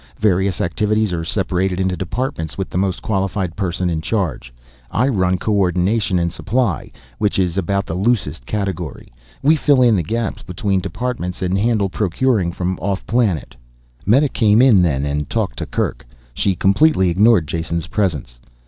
Various 0.17 0.59
activities 0.61 1.13
are 1.13 1.23
separated 1.23 1.79
into 1.79 1.95
departments 1.95 2.57
with 2.57 2.71
the 2.71 2.77
most 2.79 3.03
qualified 3.03 3.55
person 3.55 3.87
in 3.87 4.01
charge. 4.01 4.51
I 4.89 5.07
run 5.07 5.37
Co 5.37 5.53
ordination 5.53 6.17
and 6.17 6.33
Supply, 6.33 6.91
which 7.19 7.37
is 7.37 7.55
about 7.55 7.85
the 7.85 7.93
loosest 7.93 8.47
category. 8.47 9.13
We 9.43 9.55
fill 9.55 9.83
in 9.83 9.95
the 9.95 10.01
gaps 10.01 10.41
between 10.41 10.79
departments 10.79 11.43
and 11.43 11.55
handle 11.55 11.87
procuring 11.89 12.51
from 12.51 12.79
off 12.79 13.05
planet." 13.05 13.55
Meta 14.03 14.27
came 14.27 14.59
in 14.59 14.81
then 14.81 15.05
and 15.05 15.29
talked 15.29 15.57
to 15.59 15.67
Kerk. 15.67 16.03
She 16.33 16.55
completely 16.55 17.11
ignored 17.11 17.47
Jason's 17.47 17.85
presence. 17.85 18.39